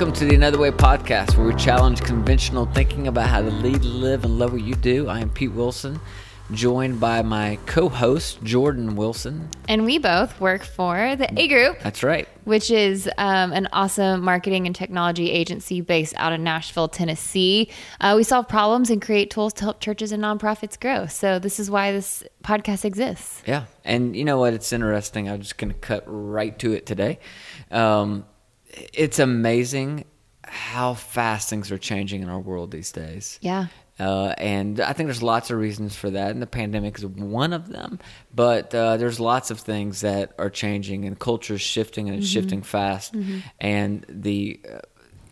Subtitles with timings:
[0.00, 3.84] Welcome to the Another Way podcast, where we challenge conventional thinking about how to lead,
[3.84, 5.10] live, and love what you do.
[5.10, 6.00] I am Pete Wilson,
[6.52, 9.50] joined by my co host, Jordan Wilson.
[9.68, 11.80] And we both work for the A Group.
[11.80, 12.26] That's right.
[12.44, 17.68] Which is um, an awesome marketing and technology agency based out of Nashville, Tennessee.
[18.00, 21.08] Uh, we solve problems and create tools to help churches and nonprofits grow.
[21.08, 23.42] So, this is why this podcast exists.
[23.46, 23.66] Yeah.
[23.84, 24.54] And you know what?
[24.54, 25.28] It's interesting.
[25.28, 27.18] I'm just going to cut right to it today.
[27.70, 28.24] Um,
[28.72, 30.04] it's amazing
[30.44, 33.38] how fast things are changing in our world these days.
[33.40, 33.66] Yeah.
[33.98, 37.52] Uh, and I think there's lots of reasons for that, and the pandemic is one
[37.52, 37.98] of them.
[38.34, 42.26] But uh, there's lots of things that are changing, and culture is shifting, and it's
[42.26, 42.40] mm-hmm.
[42.40, 43.12] shifting fast.
[43.12, 43.38] Mm-hmm.
[43.60, 44.78] And the, uh,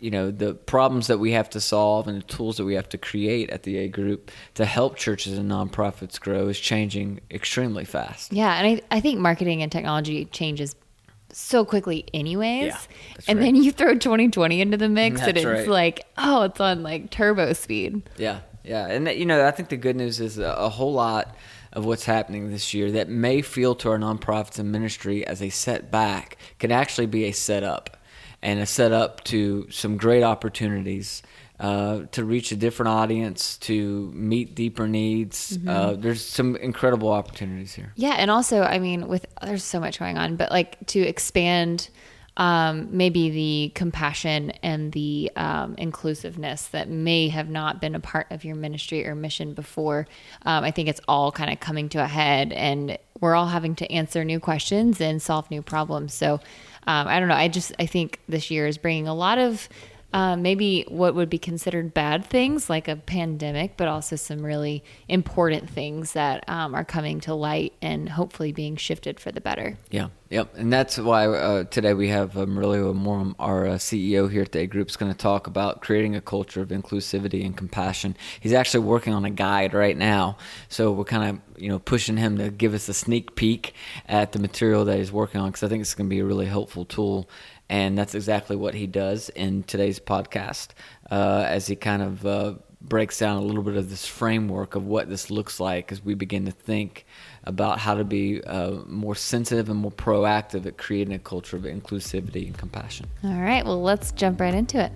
[0.01, 2.91] you know, the problems that we have to solve and the tools that we have
[2.91, 7.87] to create at the A Group to help churches and nonprofits grow is changing extremely
[7.87, 8.35] fast.
[8.35, 10.77] Yeah, and I, I think marketing and technology changes
[11.33, 12.73] so quickly anyways.
[12.73, 12.79] Yeah,
[13.29, 13.45] and right.
[13.47, 15.69] then you throw 2020 into the mix that's and it's right.
[15.69, 18.03] like, oh, it's on like turbo speed.
[18.17, 18.41] Yeah.
[18.65, 18.87] Yeah.
[18.87, 21.35] And that, you know, I think the good news is a, a whole lot
[21.73, 25.51] of what's happening this year that may feel to our nonprofits and ministry as a
[25.51, 27.97] setback can actually be a setup
[28.43, 31.23] and a setup to some great opportunities
[31.61, 35.57] uh, to reach a different audience, to meet deeper needs.
[35.57, 35.69] Mm-hmm.
[35.69, 37.93] Uh, there's some incredible opportunities here.
[37.97, 41.91] Yeah, and also, I mean, with there's so much going on, but like to expand.
[42.37, 48.29] Um, maybe the compassion and the um, inclusiveness that may have not been a part
[48.31, 50.07] of your ministry or mission before.
[50.47, 53.75] Um, I think it's all kind of coming to a head, and we're all having
[53.75, 56.15] to answer new questions and solve new problems.
[56.15, 56.35] So
[56.87, 57.35] um, I don't know.
[57.35, 59.69] I just I think this year is bringing a lot of
[60.13, 64.83] uh, maybe what would be considered bad things like a pandemic, but also some really
[65.07, 69.77] important things that um, are coming to light and hopefully being shifted for the better.
[69.91, 70.55] Yeah, yep.
[70.57, 74.61] And that's why uh, today we have um, Morum, our uh, CEO here at the
[74.61, 78.17] A Group, is going to talk about creating a culture of inclusivity and compassion.
[78.41, 80.39] He's actually working on a guide right now.
[80.71, 83.75] So we're kind of you know pushing him to give us a sneak peek
[84.07, 86.25] at the material that he's working on because I think it's going to be a
[86.25, 87.29] really helpful tool
[87.69, 90.69] and that's exactly what he does in today's podcast
[91.11, 94.87] uh, as he kind of uh, breaks down a little bit of this framework of
[94.87, 97.05] what this looks like as we begin to think
[97.45, 101.65] about how to be uh, more sensitive and more proactive at creating a culture of
[101.65, 103.07] inclusivity and compassion.
[103.25, 104.93] All right, well, let's jump right into it.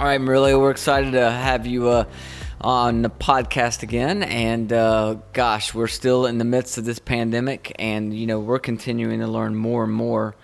[0.00, 2.04] All right, Marilio, we're excited to have you uh,
[2.60, 4.22] on the podcast again.
[4.22, 8.58] And uh, gosh, we're still in the midst of this pandemic, and you know we're
[8.58, 10.34] continuing to learn more and more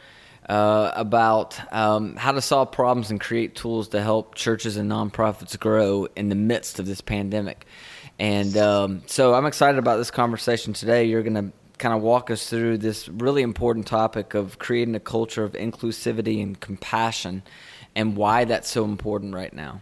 [0.48, 5.58] uh, about um, how to solve problems and create tools to help churches and nonprofits
[5.58, 7.66] grow in the midst of this pandemic.
[8.18, 11.04] And um, so I'm excited about this conversation today.
[11.04, 15.00] You're going to kind of walk us through this really important topic of creating a
[15.00, 17.42] culture of inclusivity and compassion
[17.96, 19.80] and why that's so important right now.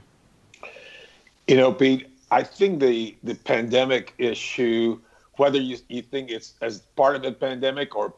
[1.46, 4.98] You know, Pete, I think the the pandemic issue,
[5.36, 8.14] whether you, you think it's as part of the pandemic or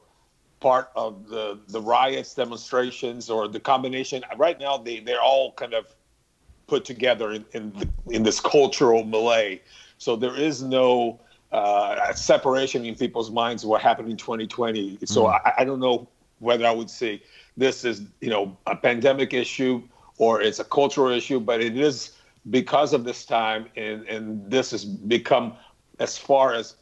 [0.60, 5.74] part of the the riots, demonstrations, or the combination, right now they they're all kind
[5.74, 5.92] of
[6.68, 9.60] put together in in, the, in this cultural melee.
[9.98, 11.18] So there is no
[11.50, 14.98] uh, separation in people's minds of what happened in 2020.
[15.06, 15.40] So mm.
[15.44, 16.08] I, I don't know
[16.38, 17.20] whether I would say
[17.56, 19.82] this is you know a pandemic issue
[20.18, 22.12] or it's a cultural issue, but it is
[22.50, 25.54] because of this time, and, and this has become,
[25.98, 26.76] as far as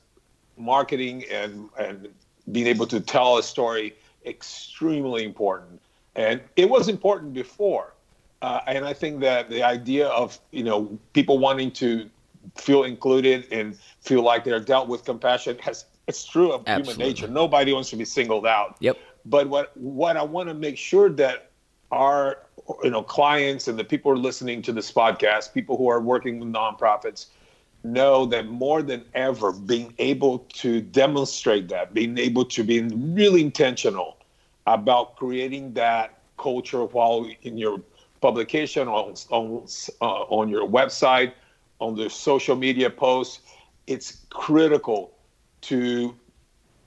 [0.56, 2.08] marketing and, and
[2.50, 3.94] being able to tell a story,
[4.26, 5.80] extremely important.
[6.16, 7.94] And it was important before.
[8.42, 12.10] Uh, and I think that the idea of you know people wanting to
[12.56, 16.92] feel included and feel like they're dealt with compassion has it's true of Absolutely.
[16.92, 17.28] human nature.
[17.28, 18.76] Nobody wants to be singled out.
[18.80, 18.98] Yep.
[19.24, 21.50] But what what I want to make sure that
[21.92, 22.38] our
[22.82, 26.00] you know clients and the people who are listening to this podcast, people who are
[26.00, 27.26] working with nonprofits,
[27.84, 33.42] know that more than ever, being able to demonstrate that, being able to be really
[33.42, 34.16] intentional
[34.66, 37.80] about creating that culture while in your
[38.20, 39.66] publication on on,
[40.00, 41.32] uh, on your website,
[41.80, 43.40] on the social media posts,
[43.86, 45.12] it's critical
[45.62, 46.14] to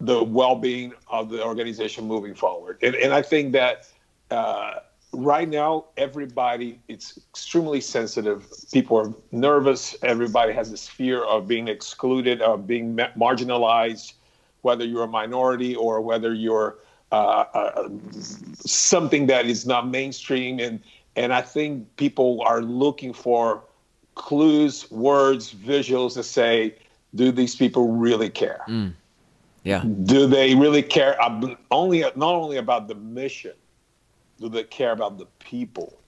[0.02, 2.78] the well-being of the organization moving forward.
[2.82, 3.88] And, and I think that
[4.32, 4.80] uh,
[5.16, 8.46] right now everybody it's extremely sensitive.
[8.72, 9.96] People are nervous.
[10.04, 14.14] Everybody has this fear of being excluded of being marginalized
[14.62, 16.80] whether you're a minority or whether you're
[17.12, 17.90] uh, uh,
[18.56, 20.60] something that is not mainstream.
[20.60, 20.80] And
[21.16, 23.64] and i think people are looking for
[24.16, 26.76] clues words visuals to say
[27.14, 28.62] do these people really care?
[28.68, 28.94] Mm.
[29.64, 29.84] yeah.
[30.04, 31.18] Do they really care
[31.72, 33.54] only not only about the mission
[34.40, 36.00] do they care about the people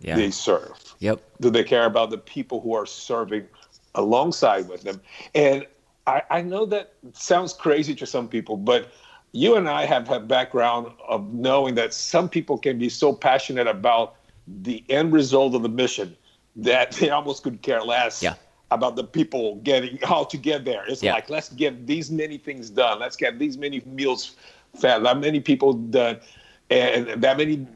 [0.00, 0.16] Yeah.
[0.16, 0.94] they serve?
[1.00, 1.20] Yep.
[1.40, 3.46] Do they care about the people who are serving
[3.94, 5.00] alongside with them?
[5.34, 5.66] And
[6.06, 8.90] I, I know that sounds crazy to some people, but
[9.32, 13.66] you and I have had background of knowing that some people can be so passionate
[13.66, 14.16] about
[14.46, 16.16] the end result of the mission
[16.56, 18.34] that they almost could care less Yeah.
[18.70, 20.84] about the people getting how to get there.
[20.86, 21.14] It's Yeah.
[21.14, 23.00] like let's get these many things done.
[23.00, 24.36] Let's get these many meals
[24.78, 25.04] fed.
[25.04, 26.20] That many people done,
[26.70, 27.66] and that many,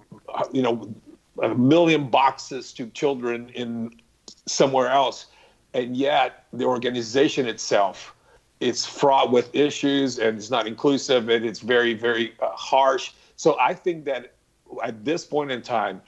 [0.53, 0.95] you know,
[1.43, 3.95] a million boxes to children in
[4.47, 5.27] somewhere else,
[5.75, 8.15] and yet the organization itself
[8.61, 13.13] it's fraught with issues and it's not inclusive and it's very very uh, harsh.
[13.37, 14.35] So i think that
[14.83, 16.03] at this point in time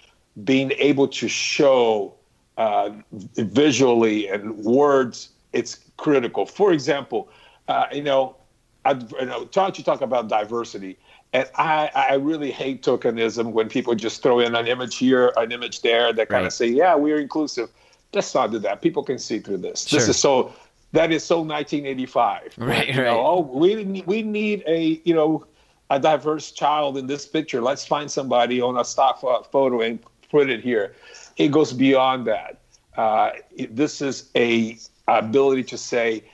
[0.44, 2.14] being able to show
[2.56, 6.46] uh, visually and words it's critical.
[6.46, 7.28] For example
[7.68, 8.36] uh, you know
[8.84, 10.98] I, you know talk you talk about diversity
[11.32, 15.52] and I, I really hate tokenism when people just throw in an image here, an
[15.52, 16.46] image there that kind Right.
[16.46, 17.70] of say, yeah, we're inclusive.
[18.12, 18.82] Let's not do that.
[18.82, 19.86] People can see through this.
[19.86, 19.98] Sure.
[20.00, 20.52] This is so
[20.92, 22.54] that is so 1985.
[22.58, 23.10] Right, You know, right.
[23.16, 25.46] oh, we need, we need a you know
[25.90, 27.60] a diverse child in this picture.
[27.60, 29.98] Let's find somebody on a stock photo and
[30.30, 30.94] put it here.
[31.36, 32.58] It goes beyond that.
[32.96, 33.30] Uh,
[33.70, 34.78] this is a
[35.08, 36.24] ability to say,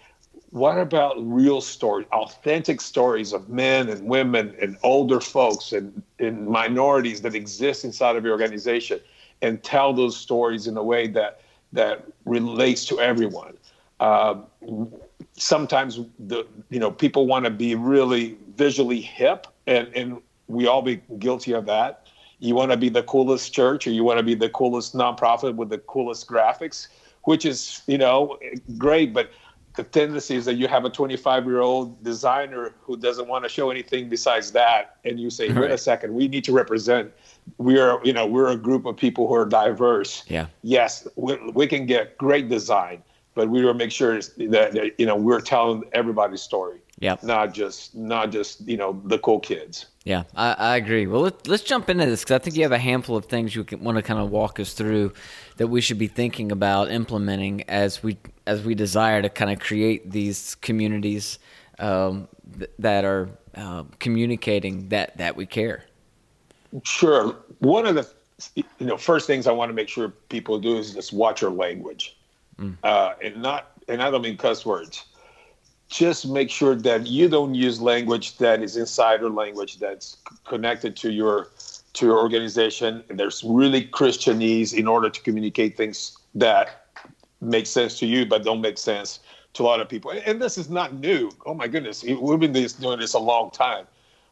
[0.57, 6.47] what about real stories, authentic stories of men and women and older folks and, and
[6.47, 8.99] minorities that exist inside of your organization,
[9.43, 11.43] and tell those stories in a way that
[11.75, 13.55] that relates to everyone.
[14.01, 14.37] Uh,
[15.35, 20.81] sometimes the you know people want to be really visually hip, and and we all
[20.81, 22.07] be guilty of that.
[22.39, 25.55] You want to be the coolest church, or you want to be the coolest nonprofit
[25.55, 26.89] with the coolest graphics,
[27.25, 28.39] which is you know
[28.79, 29.31] great, but
[29.77, 33.49] the tendency is that you have a 25 year old designer who doesn't want to
[33.49, 37.13] show anything besides that and you say wait a second we need to represent
[37.59, 40.25] we're you know we're a group of people who are diverse.
[40.29, 40.47] Yeah.
[40.63, 43.03] yes we, we can get great design
[43.35, 47.55] but we will make sure that, that you know we're telling everybody's story yeah not
[47.55, 51.09] just not just you know the cool kids Yeah, I, I agree.
[51.09, 53.57] Well, let, let's jump into this because I think you have a handful of things
[53.57, 55.13] you want to kind of walk us through
[55.57, 58.17] that we should be thinking about implementing as we
[58.47, 61.41] as we desire to kind of create these communities
[61.81, 65.83] um, th- that are uh, communicating that that we care.
[66.85, 67.35] Sure.
[67.59, 68.09] One of the
[68.55, 71.51] you know first things I want to make sure people do is just watch your
[71.51, 72.17] language,
[72.85, 75.05] uh, and not and I don't mean cuss words.
[75.89, 81.13] Just make sure that you don't use language that is insider language that's connected to
[81.13, 81.49] your
[81.95, 83.03] to your organization.
[83.09, 86.87] And there's really Christianese in order to communicate things that
[87.41, 89.21] make sense to you but don't make sense
[89.55, 90.13] to a lot of people.
[90.25, 91.31] And this is not new.
[91.47, 93.87] Oh my goodness, we've been this, doing this a long time.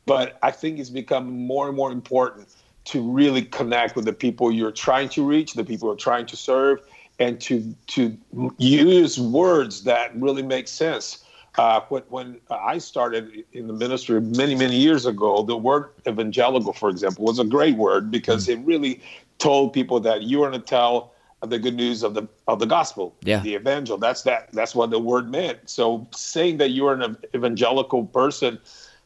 [0.07, 2.49] But I think it's become more and more important
[2.87, 6.37] to really connect with the people you're trying to reach, the people you're trying to
[6.37, 6.83] serve,
[7.19, 8.17] and to to
[8.59, 11.24] use words that really make sense.
[11.57, 16.73] Uh, when, when I started in the ministry many, many years ago, the word evangelical,
[16.73, 19.01] for example, was a great word because it really
[19.39, 22.67] told people that you were going to tell the good news of the of the
[22.67, 23.41] gospel, Yeah.
[23.41, 23.99] the evangel.
[23.99, 24.51] That's that.
[24.53, 25.59] That's what the word meant.
[25.67, 28.59] So saying that you are an evangelical person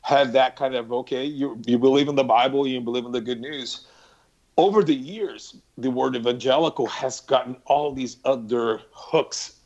[0.02, 1.24] had that kind of okay.
[1.24, 3.86] You you believe in the Bible, you believe in the good news.
[4.56, 9.57] Over the years, the word evangelical has gotten all these other hooks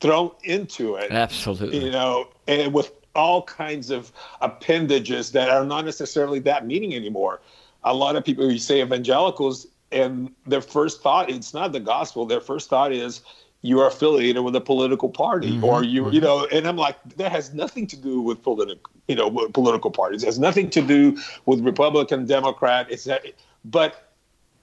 [0.00, 1.84] thrown into it Absolutely.
[1.84, 7.40] you know, and with all kinds of appendages that are not necessarily that meaning anymore.
[7.84, 12.26] A lot of people, you say evangelicals, and their first thought, it's not the gospel.
[12.26, 13.22] Their first thought is
[13.62, 15.64] you are affiliated with a political party mm-hmm.
[15.64, 16.24] or you, you mm-hmm.
[16.24, 20.22] know, and I'm like, that has nothing to do with political, you know, political parties.
[20.22, 22.86] It has nothing to do with Republican, Democrat.
[22.90, 23.24] It's that,
[23.64, 24.07] but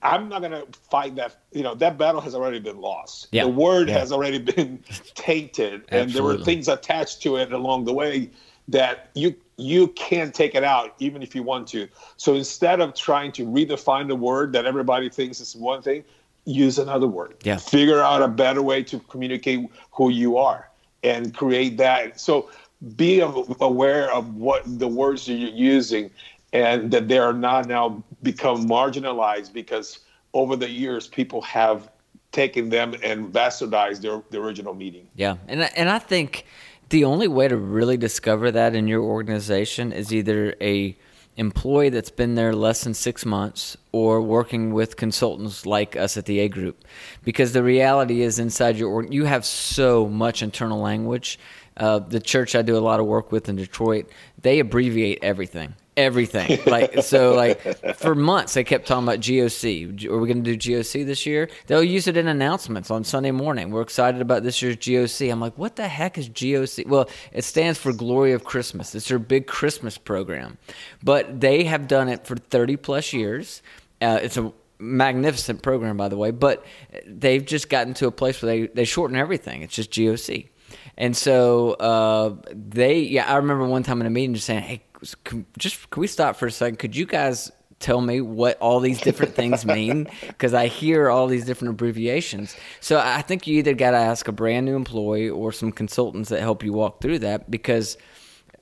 [0.01, 1.35] I'm not going to fight that.
[1.51, 3.27] You know, that battle has already been lost.
[3.31, 3.43] Yeah.
[3.43, 3.99] The word Yeah.
[3.99, 4.83] has already been
[5.15, 8.29] tainted, and there were things attached to it along the way
[8.67, 11.87] that you you can't take it out even if you want to.
[12.17, 16.03] So instead of trying to redefine the word that everybody thinks is one thing,
[16.45, 17.35] use another word.
[17.43, 17.57] Yeah.
[17.57, 20.69] Figure out a better way to communicate who you are
[21.03, 22.19] and create that.
[22.19, 22.49] So
[22.97, 26.11] be aware of what the words that you're using
[26.55, 29.99] and that they are not now become marginalized because
[30.33, 31.89] over the years people have
[32.31, 35.07] taken them and bastardized their, the original meaning.
[35.15, 36.45] Yeah, and and I think
[36.89, 40.97] the only way to really discover that in your organization is either a
[41.37, 46.25] employee that's been there less than six months or working with consultants like us at
[46.25, 46.85] the A Group,
[47.25, 51.37] because the reality is inside your you have so much internal language.
[51.75, 54.09] Uh, the church I do a lot of work with in Detroit,
[54.41, 55.75] they abbreviate everything.
[55.97, 56.59] Everything.
[56.65, 60.05] Like so, like for months they kept talking about GOC.
[60.07, 61.49] Are we going to do GOC this year?
[61.67, 63.71] They'll use it in announcements on Sunday morning.
[63.71, 65.31] We're excited about this year's GOC.
[65.31, 66.87] I'm like, what the heck is GOC?
[66.87, 68.95] Well, it stands for Glory of Christmas.
[68.95, 70.57] It's their big Christmas program,
[71.03, 73.61] but they have done it for 30 plus years.
[74.01, 76.65] Uh, it's a magnificent program, by the way, but
[77.05, 79.61] they've just gotten to a place where they, they shorten everything.
[79.61, 80.49] It's just GOC.
[80.97, 84.84] And so uh, they, yeah, I remember one time in a meeting just saying, hey,
[85.23, 86.77] can, just can we stop for a second?
[86.77, 90.07] Could you guys tell me what all these different things mean?
[90.27, 92.55] Because I hear all these different abbreviations.
[92.79, 96.29] So I think you either got to ask a brand new employee or some consultants
[96.29, 97.97] that help you walk through that because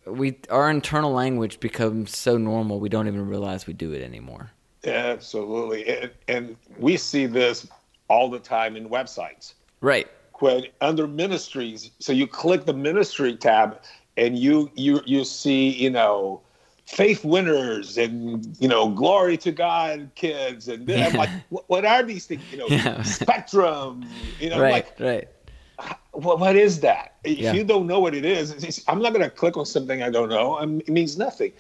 [0.06, 4.52] we our internal language becomes so normal we don't even realize we do it anymore.
[4.86, 7.68] Absolutely, and, and we see this
[8.10, 9.54] all the time in websites.
[9.80, 10.10] Right.
[10.40, 13.82] When under ministries, so you click the ministry tab
[14.18, 16.42] and you you you see you know
[16.86, 21.08] faith winners and you know glory to god kids and yeah.
[21.08, 21.30] i'm like
[21.68, 23.02] what, are these things you know yeah.
[23.04, 24.06] spectrum
[24.40, 25.28] you know right like, right
[26.12, 27.54] what, what is that if yeah.
[27.54, 30.30] you don't know what it is i'm not going to click on something i don't
[30.30, 31.54] know I mean, it means nothing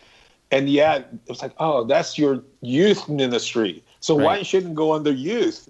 [0.51, 4.25] and yet it's like oh that's your youth ministry so right.
[4.25, 5.69] why shouldn't go under youth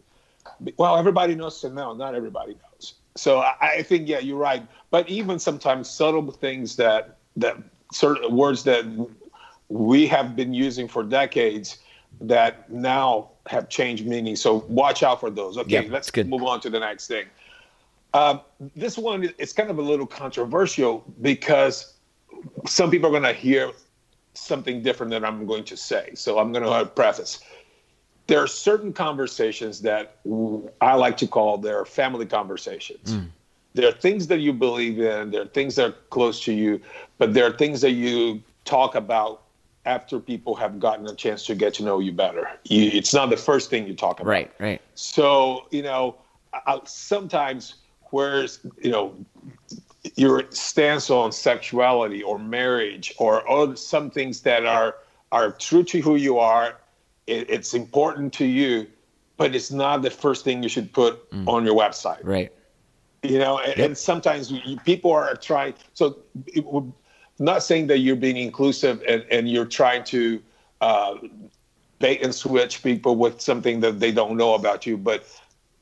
[0.77, 4.65] well everybody knows so no not everybody knows so I, I think yeah you're right
[4.93, 7.57] but even sometimes subtle things that that
[7.91, 8.85] certain words that
[9.67, 11.79] we have been using for decades
[12.21, 14.35] that now have changed meaning.
[14.35, 15.57] So watch out for those.
[15.57, 16.29] Okay, let's good.
[16.29, 17.25] move on to the next thing.
[18.13, 18.41] Um,
[18.75, 21.95] this one is kind of a little controversial because
[22.67, 23.71] some people are going to hear
[24.35, 26.11] something different than I'm going to say.
[26.13, 27.39] So I'm going to preface.
[28.27, 30.17] There are certain conversations that
[30.81, 33.15] I like to call their family conversations.
[33.15, 33.29] Mm.
[33.73, 36.79] There are things that you believe in, there are things that are close to you,
[37.17, 39.41] but there are things that you talk about
[39.85, 42.47] after people have gotten a chance to get to know you better.
[42.65, 44.29] You, it's not the first thing you talk about.
[44.29, 44.81] Right, right.
[44.95, 46.15] So, you know,
[46.53, 47.75] I, sometimes
[48.11, 49.15] where's, you know,
[50.15, 54.95] your stance on sexuality or marriage or, or some things that are
[55.31, 56.77] are true to who you are,
[57.25, 58.85] it, it's important to you,
[59.35, 61.47] but it's not the first thing you should put mm.
[61.47, 62.19] on your website.
[62.23, 62.51] Right
[63.23, 63.85] you know and, yep.
[63.87, 64.53] and sometimes
[64.85, 66.65] people are trying so it,
[67.39, 70.41] not saying that you're being inclusive and, and you're trying to
[70.81, 71.15] uh,
[71.99, 75.25] bait and switch people with something that they don't know about you but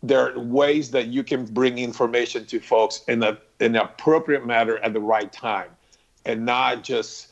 [0.03, 4.45] there are ways that you can bring information to folks in a in an appropriate
[4.45, 5.69] manner at the right time
[6.25, 7.29] and not just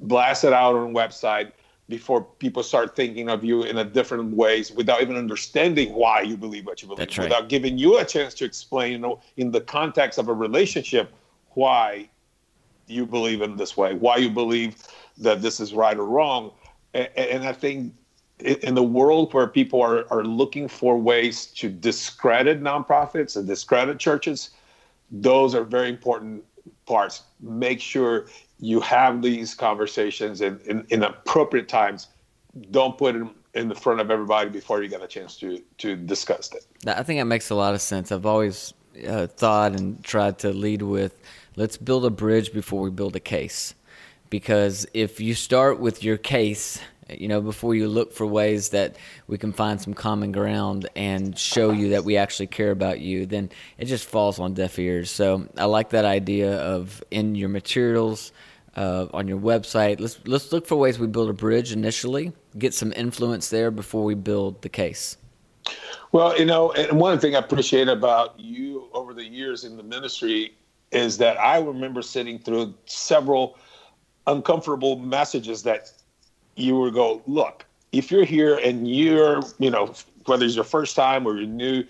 [0.00, 1.52] blast it out on a website
[1.88, 6.36] before people start thinking of you in a different ways without even understanding why you
[6.36, 7.18] believe what you believe right.
[7.18, 11.12] without giving you a chance to explain you know, in the context of a relationship
[11.50, 12.08] why
[12.86, 14.76] you believe in this way why you believe
[15.18, 16.50] that this is right or wrong
[16.94, 17.92] and, and i think
[18.40, 23.98] in the world where people are, are looking for ways to discredit nonprofits and discredit
[23.98, 24.50] churches
[25.10, 26.42] those are very important
[26.86, 28.26] parts make sure
[28.64, 32.08] you have these conversations in, in, in appropriate times.
[32.70, 35.96] Don't put them in the front of everybody before you get a chance to to
[35.96, 36.64] discuss it.
[36.86, 38.10] I think that makes a lot of sense.
[38.10, 38.72] I've always
[39.06, 41.14] uh, thought and tried to lead with
[41.56, 43.74] let's build a bridge before we build a case.
[44.30, 46.80] Because if you start with your case
[47.10, 51.38] you know, before you look for ways that we can find some common ground and
[51.38, 55.10] show you that we actually care about you, then it just falls on deaf ears.
[55.10, 58.32] So I like that idea of in your materials,
[58.76, 60.00] uh, on your website.
[60.00, 64.04] Let's let's look for ways we build a bridge initially, get some influence there before
[64.04, 65.16] we build the case.
[66.12, 69.82] Well, you know, and one thing I appreciate about you over the years in the
[69.82, 70.54] ministry
[70.92, 73.58] is that I remember sitting through several
[74.26, 75.92] uncomfortable messages that
[76.56, 79.92] you would go, look, if you're here and you're, you know,
[80.26, 81.84] whether it's your first time or you're new,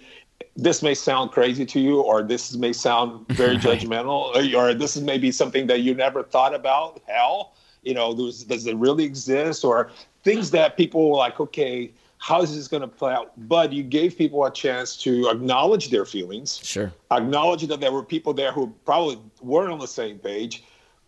[0.57, 4.97] this may sound crazy to you, or this may sound very judgmental, or, or this
[4.97, 7.03] is maybe something that you never thought about.
[7.07, 9.65] Hell, you know, does, does it really exist?
[9.65, 9.91] Or
[10.23, 13.33] things that people were like, okay, how is this going to play out?
[13.49, 18.05] But you gave people a chance to acknowledge their feelings, sure, acknowledge that there were
[18.05, 20.65] people there who probably weren't on the same page,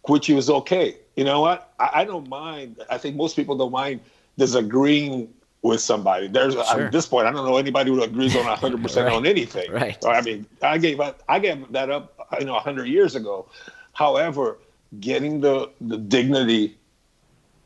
[0.09, 0.99] which was okay.
[1.15, 1.73] You know what?
[1.79, 2.83] I, I don't mind.
[2.91, 4.00] I think most people don't mind
[4.37, 5.33] disagreeing
[5.67, 6.29] with somebody.
[6.29, 6.85] There's sure.
[6.85, 9.71] at this point, I don't know anybody who agrees on 100 percent on anything.
[9.71, 10.03] Right.
[10.05, 13.49] I mean, I gave up, I gave that up, you know, 100 years ago.
[13.93, 14.59] However,
[15.01, 16.77] getting the the dignity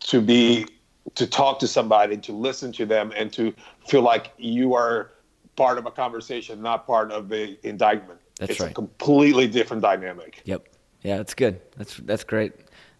[0.01, 0.67] to be
[1.15, 3.53] to talk to somebody, to listen to them, and to
[3.87, 5.11] feel like you are
[5.57, 8.21] part of a conversation, not part of the indictment.
[8.39, 8.71] That's it's right.
[8.71, 10.41] a completely different dynamic.
[10.45, 10.69] Yep.
[11.03, 11.61] Yeah, that's good.
[11.77, 12.53] That's that's great.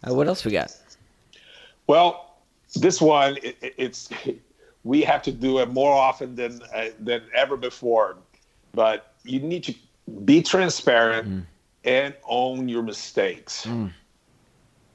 [0.07, 0.75] Uh, what else we got?
[1.87, 2.37] Well,
[2.77, 4.09] this one, it, it's
[4.85, 8.17] we have to do it more often than uh, than ever before.
[8.73, 9.75] But you need to
[10.25, 11.47] be transparent mm.
[11.85, 13.67] and own your mistakes.
[13.67, 13.93] Mm.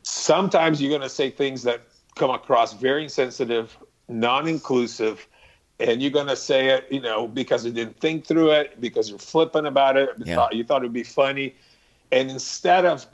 [0.03, 1.81] Sometimes you're going to say things that
[2.15, 3.77] come across very insensitive,
[4.07, 5.27] non-inclusive,
[5.79, 9.09] and you're going to say it, you know, because you didn't think through it, because
[9.09, 10.35] you're flippant about it, yeah.
[10.35, 11.55] thought, you thought it would be funny,
[12.11, 13.05] and instead of,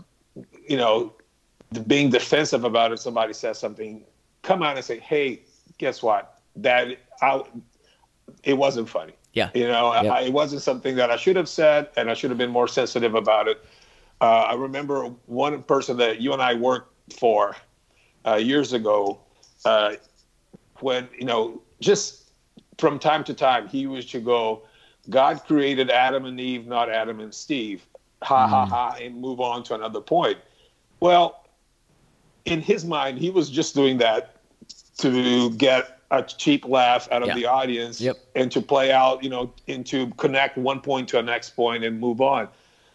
[0.68, 1.14] you know,
[1.88, 4.04] being defensive about it, somebody says something,
[4.42, 5.42] come out and say, "Hey,
[5.78, 6.31] guess what?
[6.56, 7.44] That I,
[8.44, 9.14] it wasn't funny.
[9.34, 12.32] Yeah, you know, I, it wasn't something that I should have said, and I should
[12.32, 13.64] have been more sensitive about it."
[14.20, 17.56] Uh, I remember one person that you and I worked for
[18.26, 19.20] uh, years ago,
[19.66, 19.94] uh,
[20.80, 22.32] when you know, just
[22.78, 24.64] from time to time, he was to go,
[25.10, 27.86] "God created Adam and Eve, not Adam and Steve."
[28.24, 28.50] Ha mm.
[28.50, 30.38] ha ha, and move on to another point.
[31.00, 31.48] Well,
[32.46, 34.36] in his mind, he was just doing that
[34.98, 37.36] to get a cheap laugh out of yeah.
[37.36, 38.18] the audience yep.
[38.36, 41.84] and to play out, you know, and to connect one point to a next point
[41.84, 42.48] and move on.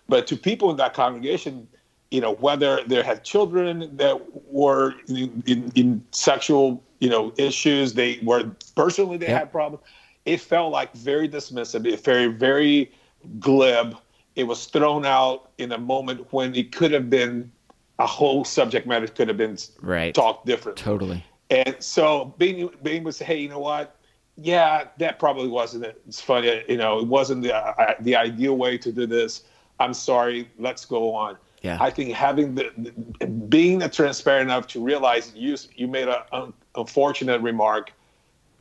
[0.08, 1.66] But to people in that congregation,
[2.11, 4.20] you know, whether they had children that
[4.52, 9.38] were in, in, in sexual, you know, issues, they were personally they yep.
[9.40, 9.82] had problems.
[10.26, 12.92] It felt like very dismissive, it very, very
[13.40, 13.96] glib.
[14.35, 17.50] It was thrown out in a moment when it could have been
[17.99, 20.14] a whole subject matter could have been right.
[20.14, 20.85] talked differently.
[20.85, 21.25] Totally.
[21.50, 23.97] And so being being would say, hey, you know what?
[24.37, 26.00] Yeah, that probably wasn't it.
[26.07, 29.45] It's funny, you know, it wasn't the uh, the ideal way to do this.
[29.79, 30.50] I'm sorry.
[30.59, 31.37] Let's go on.
[31.62, 31.79] Yeah.
[31.81, 37.41] I think having the, the being transparent enough to realize you you made an unfortunate
[37.41, 37.93] remark.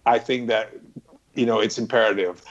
[0.06, 0.74] I think that
[1.34, 2.44] you know it's imperative.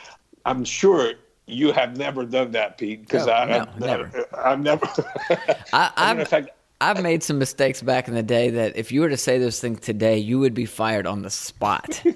[0.45, 1.13] I'm sure
[1.47, 4.27] you have never done that, Pete, because no, I, no, I, never.
[4.37, 4.87] I've never.
[5.73, 6.49] I, I've,
[6.85, 9.59] I've made some mistakes back in the day that if you were to say those
[9.59, 12.03] things today, you would be fired on the spot.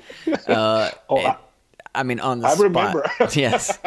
[0.46, 1.37] Uh, oh, I,
[1.94, 2.62] I, mean, on the I spot.
[2.64, 3.11] remember.
[3.35, 3.78] yes.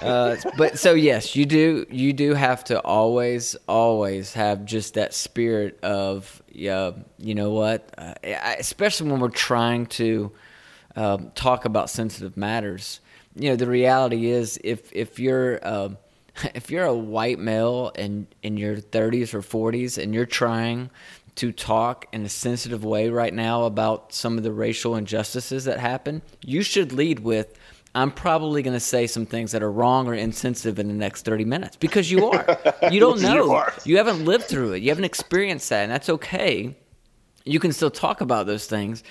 [0.00, 1.86] Uh, but so yes, you do.
[1.90, 7.92] You do have to always, always have just that spirit of, yeah, you know what?
[7.98, 8.14] Uh,
[8.58, 10.32] especially when we're trying to
[10.96, 13.00] um, talk about sensitive matters.
[13.34, 15.98] You know, the reality is, if if you're um,
[16.54, 20.90] if you're a white male and in your 30s or 40s and you're trying
[21.36, 25.78] to talk in a sensitive way right now about some of the racial injustices that
[25.78, 27.56] happen, you should lead with
[27.94, 31.24] I'm probably going to say some things that are wrong or insensitive in the next
[31.24, 32.58] 30 minutes because you are.
[32.92, 33.56] You don't know.
[33.56, 34.82] you, you haven't lived through it.
[34.82, 36.76] You haven't experienced that, and that's okay.
[37.44, 39.02] You can still talk about those things,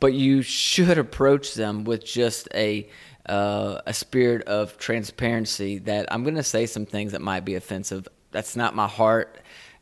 [0.00, 2.88] but you should approach them with just a
[3.26, 7.54] uh, a spirit of transparency that I'm going to say some things that might be
[7.54, 8.08] offensive.
[8.30, 9.38] That's not my heart.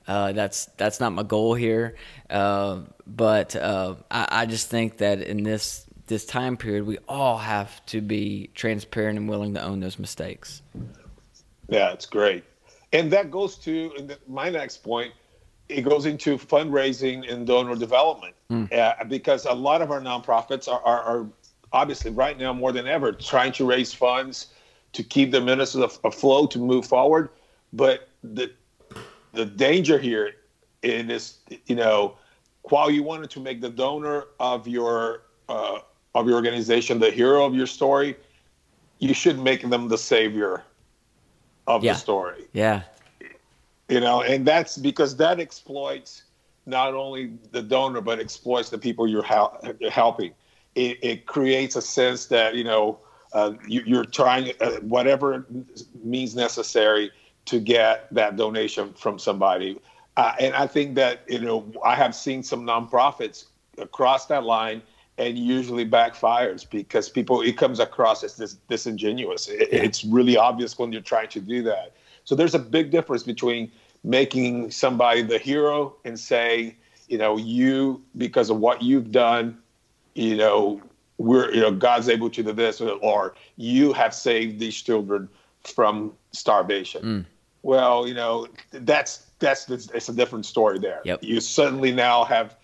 [0.07, 1.97] Uh, that's that's not my goal here.
[2.31, 7.37] Uh, but uh, I, I, just think that in this this time period, we all
[7.37, 10.63] have to be transparent and willing to own those mistakes.
[11.69, 12.45] Yeah, it's great,
[12.95, 15.13] and that goes to my next point.
[15.69, 19.09] It goes into fundraising and donor development mm.
[19.11, 21.27] because a lot of our nonprofits are, are, are
[21.73, 24.49] obviously right now more than ever trying to raise funds
[24.93, 27.29] to keep the ministers a afloat to move forward.
[27.73, 28.51] But the
[29.33, 30.33] the danger here
[30.83, 32.17] is, you know,
[32.65, 35.81] while you wanted to make the donor of your uh,
[36.15, 38.17] of your organization the hero of your story,
[38.99, 40.63] you should make them the savior
[41.67, 41.93] of yeah.
[41.93, 42.45] the story.
[42.53, 42.83] Yeah.
[43.89, 46.25] You know, and that's because that exploits
[46.67, 49.23] not only the donor but exploits the people you're
[49.91, 50.35] helping
[50.79, 52.99] it, it creates a sense that you know
[53.33, 55.47] uh, you, are trying uh, whatever
[56.03, 57.11] means necessary
[57.45, 59.79] to get that donation from somebody.
[60.17, 63.47] Uh, and I think that you know I have seen some nonprofits
[63.93, 64.83] cross that line
[65.19, 69.49] and usually backfires because people it comes across as this disingenuous.
[69.49, 69.83] It, yeah.
[69.83, 71.97] It's really obvious when you're trying to do that.
[72.25, 73.73] So there's a big difference between
[74.05, 76.77] making somebody the hero and saying,
[77.09, 79.59] you know, you because of what you've done
[80.19, 80.83] you know,
[81.19, 85.29] we're, you know, God's able to do this, or you have saved these children
[85.65, 87.03] from starvation.
[87.03, 87.25] Mm.
[87.63, 91.01] Well, you know, that's that's it's a different story there.
[91.05, 91.23] Yep.
[91.23, 92.57] You suddenly now have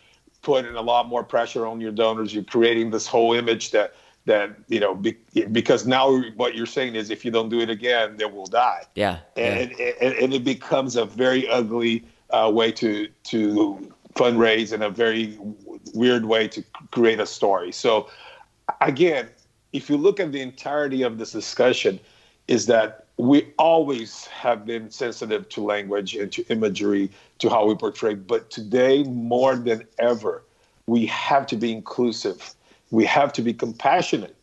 [0.43, 2.35] put in a lot more pressure on your donors.
[2.35, 3.95] You're creating this whole image that
[4.27, 5.17] that you know be,
[5.53, 8.85] because now what you're saying is if you don't do it again, they will die.
[8.95, 9.19] Yeah.
[9.37, 9.93] And yeah.
[10.01, 15.39] And, and, it becomes a very ugly uh, way to to fundraise and a very
[15.93, 17.73] weird way to create a story.
[17.73, 18.09] So
[18.81, 19.29] again,
[19.73, 22.01] if you look at the entirety of this discussion,
[22.49, 27.75] is that we always have been sensitive to language and to imagery, to how we
[27.75, 28.15] portray.
[28.15, 30.45] But today, more than ever,
[30.87, 32.55] we have to be inclusive.
[32.91, 34.37] We have to be compassionate.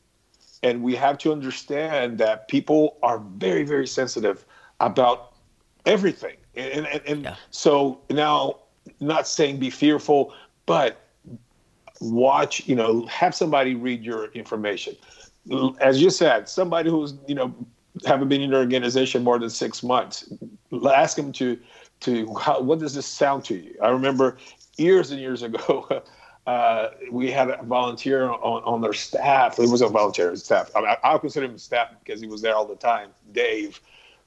[0.63, 4.45] And we have to understand that people are very, very sensitive
[4.79, 5.33] about
[5.85, 6.37] everything.
[6.55, 7.35] And, and, and yeah.
[7.49, 8.57] so now,
[8.99, 10.33] not saying be fearful,
[10.65, 11.00] but
[12.01, 14.95] watch, you know, have somebody read your information.
[15.79, 17.53] As you said, somebody who's, you know,
[18.05, 20.31] haven't been in your organization more than six months,
[20.93, 21.59] ask them to,
[22.01, 23.75] to how, what does this sound to you?
[23.81, 24.37] I remember
[24.77, 26.03] years and years ago,
[26.47, 29.59] uh, we had a volunteer on, on their staff.
[29.59, 30.71] It was a volunteer staff.
[30.75, 33.79] I, I, consider him staff because he was there all the time, Dave.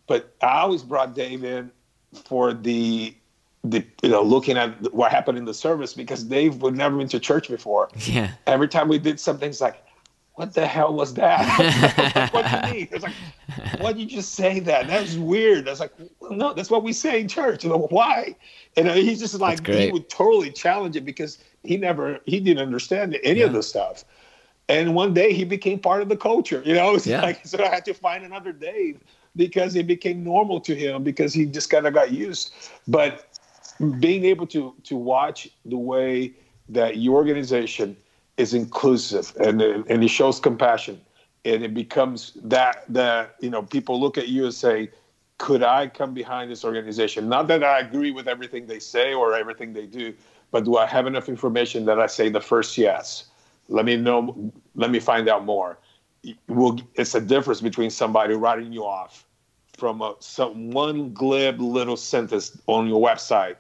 [0.07, 1.71] But I always brought Dave in
[2.25, 3.15] for the
[3.65, 7.09] the you know looking at what happened in the service because Dave would never been
[7.09, 7.89] to church before.
[7.97, 8.31] Yeah.
[8.47, 9.83] Every time we did something, it's like,
[10.35, 12.31] what the hell was that?
[12.33, 12.89] what do you mean?
[12.91, 13.15] It's like,
[13.81, 14.89] why did you just say that?
[14.89, 15.65] That's weird.
[15.65, 17.65] That's like, well, no, that's what we say in church.
[17.65, 18.37] You know, why?
[18.77, 22.63] And uh, he's just like, he would totally challenge it because he never, he didn't
[22.63, 23.47] understand any yeah.
[23.47, 24.05] of the stuff.
[24.69, 26.63] And one day he became part of the culture.
[26.65, 27.23] You know, it's yeah.
[27.23, 29.01] like so I had to find another Dave
[29.37, 32.53] because it became normal to him because he just kind of got used.
[32.89, 33.27] But
[33.99, 36.33] being able to to watch the way
[36.69, 37.97] that your organization
[38.37, 41.01] is inclusive and and it shows compassion
[41.45, 44.91] and it becomes that that you know people look at you and say
[45.39, 47.29] could i come behind this organization?
[47.29, 50.15] Not that i agree with everything they say or everything they do
[50.51, 53.27] but do i have enough information that i say the first yes?
[53.69, 55.79] Let me know let me find out more.
[56.95, 59.27] It's a difference between somebody writing you off
[59.77, 63.57] from a, some one glib little sentence on your website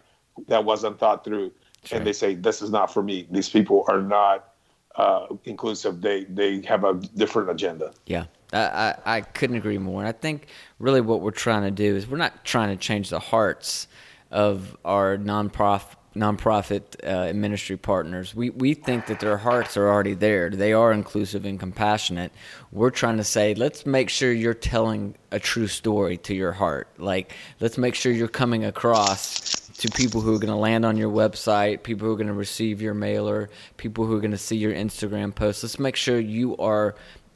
[0.48, 1.52] that wasn't thought through,
[1.84, 1.98] sure.
[1.98, 3.26] and they say this is not for me.
[3.30, 4.54] These people are not
[4.96, 6.00] uh, inclusive.
[6.00, 7.92] They they have a different agenda.
[8.06, 8.26] Yeah.
[8.52, 10.00] I, I, couldn't agree more.
[10.00, 10.46] And I think
[10.78, 13.88] really what we're trying to do is we're not trying to change the hearts
[14.30, 18.34] of our nonprofit nonprofit uh, ministry partners.
[18.34, 20.50] We we think that their hearts are already there.
[20.50, 22.32] They are inclusive and compassionate.
[22.72, 26.88] We're trying to say, let's make sure you're telling a true story to your heart.
[26.98, 29.53] Like, let's make sure you're coming across
[29.84, 32.32] to people who are going to land on your website, people who are going to
[32.32, 35.62] receive your mailer, people who are going to see your Instagram posts.
[35.62, 36.94] Let's make sure you are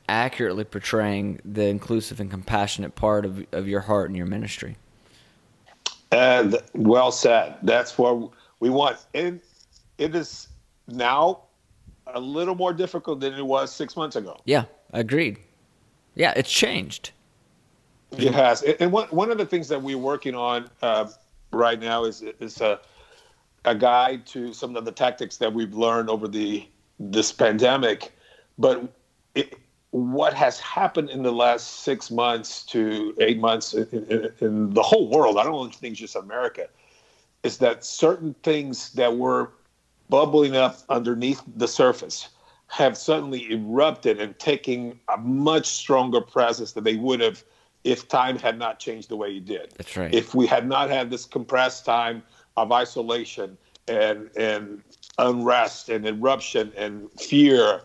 [0.08, 4.76] accurately portraying the inclusive and compassionate part of, of your heart and your ministry.
[6.10, 7.56] And well said.
[7.62, 8.30] That's what
[8.60, 8.96] we want.
[9.12, 9.42] And
[9.98, 10.48] it is
[10.86, 11.42] now
[12.06, 14.40] a little more difficult than it was six months ago.
[14.46, 15.38] Yeah, agreed.
[16.14, 17.10] Yeah, it's changed.
[18.12, 18.62] It has.
[18.62, 21.08] And one, one of the things that we're working on, uh,
[21.52, 22.80] right now is is a
[23.64, 26.66] a guide to some of the tactics that we've learned over the
[26.98, 28.12] this pandemic,
[28.58, 28.92] but
[29.34, 29.54] it,
[29.90, 34.82] what has happened in the last six months to eight months in, in, in the
[34.82, 36.68] whole world, I don't think just America,
[37.42, 39.52] is that certain things that were
[40.08, 42.28] bubbling up underneath the surface
[42.66, 47.42] have suddenly erupted and taking a much stronger presence than they would have
[47.84, 49.72] if time had not changed the way it did.
[49.76, 50.12] That's right.
[50.12, 52.22] If we had not had this compressed time
[52.56, 54.82] of isolation and and
[55.18, 57.82] unrest and eruption and fear,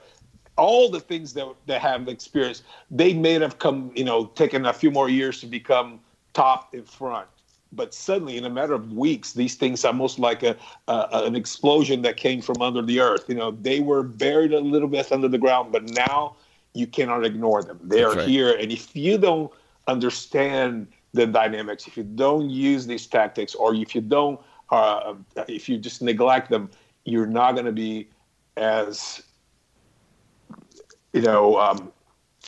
[0.57, 4.73] all the things that that have experienced, they may have come, you know, taken a
[4.73, 5.99] few more years to become
[6.33, 7.27] top in front.
[7.71, 10.55] But suddenly, in a matter of weeks, these things are almost like a,
[10.87, 13.25] a an explosion that came from under the earth.
[13.27, 16.35] You know, they were buried a little bit under the ground, but now
[16.73, 17.79] you cannot ignore them.
[17.83, 18.27] They That's are right.
[18.27, 19.51] here, and if you don't
[19.87, 24.39] understand the dynamics, if you don't use these tactics, or if you don't,
[24.71, 25.13] uh,
[25.47, 26.69] if you just neglect them,
[27.05, 28.09] you're not going to be
[28.57, 29.21] as,
[31.13, 31.91] you know, um,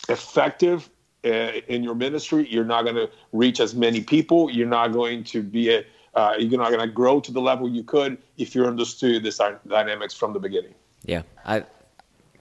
[0.09, 0.89] effective
[1.23, 1.27] uh,
[1.67, 2.47] in your ministry.
[2.49, 4.49] You're not going to reach as many people.
[4.49, 7.69] You're not going to be a, uh, you're not going to grow to the level
[7.69, 10.73] you could if you understood this dynamics from the beginning.
[11.03, 11.65] Yeah, I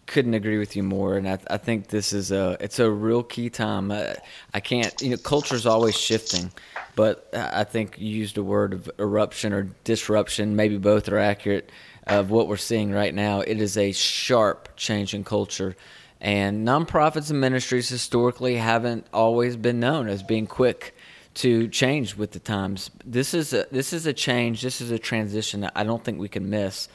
[0.07, 3.23] couldn't agree with you more and I, I, think this is a it's a real
[3.23, 3.91] key time.
[3.91, 4.17] I,
[4.53, 6.53] I can't you know culture's always shifting
[6.97, 11.71] but i think you used a word of eruption or disruption maybe both are accurate
[12.07, 13.41] of what we're seeing right now.
[13.41, 15.77] It is a sharp change in culture
[16.21, 20.95] and nonprofits and ministries historically haven't always been known as being quick
[21.35, 22.91] to change with the times.
[23.05, 26.19] This is a this is a change this is a transition that i don't think
[26.19, 26.89] we can miss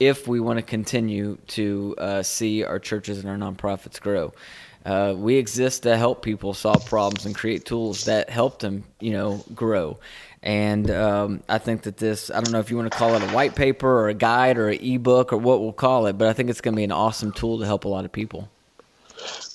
[0.00, 4.32] if we want to continue to uh, see our churches and our nonprofits grow.
[4.84, 9.12] Uh, we exist to help people solve problems and create tools that help them, you
[9.12, 9.98] know, grow.
[10.42, 13.22] And um, I think that this, I don't know if you want to call it
[13.22, 16.28] a white paper or a guide or an ebook or what we'll call it, but
[16.28, 18.48] I think it's going to be an awesome tool to help a lot of people.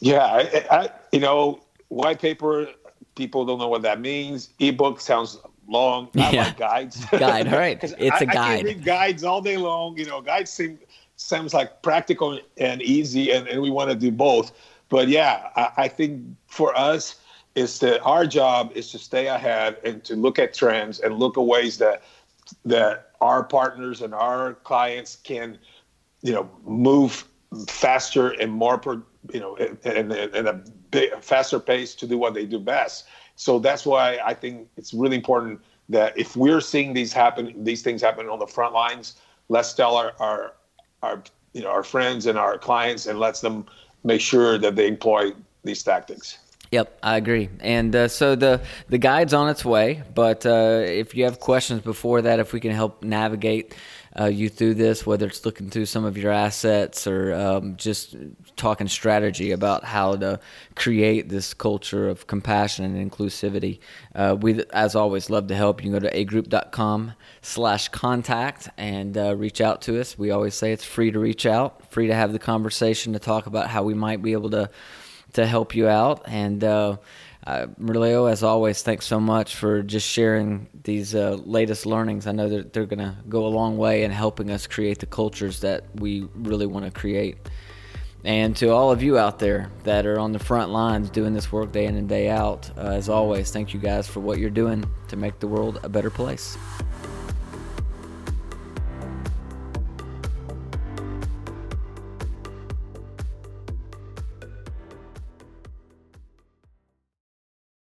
[0.01, 2.67] Yeah, I, I, you know, white paper,
[3.15, 4.49] people don't know what that means.
[4.59, 6.09] Ebook sounds long.
[6.15, 6.43] I yeah.
[6.45, 7.05] like guides.
[7.11, 7.79] Guide, all right.
[7.83, 8.37] It's I, a guide.
[8.37, 9.97] I can read guides all day long.
[9.97, 10.79] You know, guides seem
[11.15, 14.51] sounds like practical and easy, and, and we want to do both.
[14.89, 17.15] But yeah, I, I think for us,
[17.55, 21.37] is that our job is to stay ahead and to look at trends and look
[21.37, 22.03] at ways that
[22.65, 25.57] that our partners and our clients can,
[26.21, 27.25] you know, move
[27.67, 28.81] faster and more,
[29.31, 30.53] you know, and in a
[30.91, 33.05] big, faster pace to do what they do best.
[33.35, 37.81] So that's why I think it's really important that if we're seeing these happen, these
[37.81, 39.15] things happen on the front lines,
[39.49, 40.53] let's tell our, our,
[41.01, 43.65] our you know, our friends and our clients and let's them
[44.03, 45.31] make sure that they employ
[45.63, 46.37] these tactics.
[46.71, 47.49] Yep, I agree.
[47.59, 50.01] And uh, so the the guide's on its way.
[50.15, 53.75] But uh, if you have questions before that, if we can help navigate
[54.19, 58.15] uh, you through this, whether it's looking through some of your assets or um, just
[58.55, 60.39] talking strategy about how to
[60.75, 63.79] create this culture of compassion and inclusivity,
[64.13, 65.83] uh, we, as always, love to help.
[65.83, 70.17] You can go to agroup.com slash contact and uh, reach out to us.
[70.17, 73.47] We always say it's free to reach out, free to have the conversation to talk
[73.47, 74.69] about how we might be able to
[75.33, 76.21] to help you out.
[76.27, 76.63] And
[77.45, 82.25] uh, Merlio, as always, thanks so much for just sharing these uh, latest learnings.
[82.25, 85.05] I know that they're going to go a long way in helping us create the
[85.05, 87.37] cultures that we really want to create.
[88.23, 91.51] And to all of you out there that are on the front lines doing this
[91.51, 94.49] work day in and day out, uh, as always, thank you guys for what you're
[94.49, 96.57] doing to make the world a better place.